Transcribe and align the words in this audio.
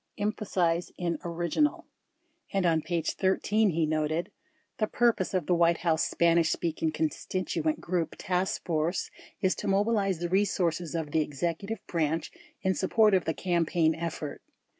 [Emphasis 0.17 0.91
in 0.97 1.19
orig 1.23 1.51
inal.] 1.53 1.83
And 2.51 2.65
on 2.65 2.81
page 2.81 3.11
13 3.11 3.69
he 3.69 3.85
noted: 3.85 4.31
The 4.79 4.87
purpose 4.87 5.35
of 5.35 5.45
the 5.45 5.53
White 5.53 5.77
House 5.85 6.03
Spanish 6.05 6.49
Speaking 6.51 6.91
Con 6.91 7.09
stituent 7.09 7.79
Group 7.79 8.15
Task 8.17 8.65
Force 8.65 9.11
is 9.41 9.53
to 9.57 9.67
mobilize 9.67 10.17
the 10.17 10.29
resources 10.29 10.95
of 10.95 11.11
the 11.11 11.21
Executive 11.21 11.85
Branch 11.85 12.31
in 12.63 12.73
support 12.73 13.13
of 13.13 13.25
the 13.25 13.35
campaign 13.35 13.93
effort. 13.93 14.41